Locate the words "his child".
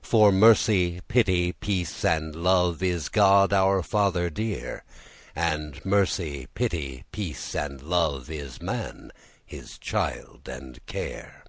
9.44-10.48